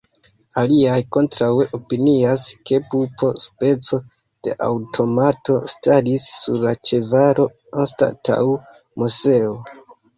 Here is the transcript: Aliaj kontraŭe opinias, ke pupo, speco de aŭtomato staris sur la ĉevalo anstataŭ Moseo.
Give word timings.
Aliaj 0.59 1.01
kontraŭe 1.17 1.67
opinias, 1.79 2.47
ke 2.71 2.79
pupo, 2.95 3.31
speco 3.45 4.01
de 4.49 4.57
aŭtomato 4.71 5.61
staris 5.77 6.29
sur 6.43 6.61
la 6.69 6.77
ĉevalo 6.93 7.51
anstataŭ 7.87 8.45
Moseo. 9.03 9.59